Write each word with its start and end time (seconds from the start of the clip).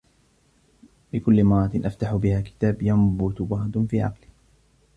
بكل 1.13 1.43
مرة 1.43 1.71
أفتح 1.75 2.15
بها 2.15 2.41
كتاب 2.41 2.81
ينبت 2.81 3.41
ورد 3.41 3.87
في 3.89 4.01
عقلي. 4.01 4.27